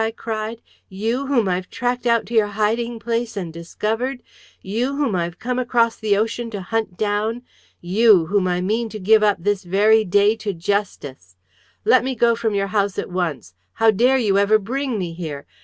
I 0.01 0.09
cried. 0.09 0.63
"You, 0.89 1.27
whom 1.27 1.47
I've 1.47 1.69
tracked 1.69 2.07
out 2.07 2.25
to 2.25 2.33
your 2.33 2.47
hiding 2.57 2.97
place 2.97 3.37
and 3.37 3.53
discovered! 3.53 4.23
You, 4.63 4.95
whom 4.95 5.15
I've 5.15 5.37
come 5.37 5.59
across 5.59 5.95
the 5.95 6.17
ocean 6.17 6.49
to 6.49 6.59
hunt 6.61 6.97
down! 6.97 7.43
You, 7.81 8.25
whom 8.25 8.47
I 8.47 8.61
mean 8.61 8.89
to 8.89 8.99
give 8.99 9.21
up 9.21 9.37
this 9.39 9.63
very 9.63 10.03
day 10.03 10.35
to 10.37 10.53
Justice! 10.53 11.35
Let 11.85 12.03
me 12.03 12.15
go 12.15 12.33
from 12.35 12.55
your 12.55 12.69
house 12.73 12.97
at 12.97 13.11
once! 13.11 13.53
How 13.73 13.91
dare 13.91 14.17
you 14.17 14.39
ever 14.39 14.57
bring 14.57 14.97
me 14.97 15.13
here? 15.13 15.45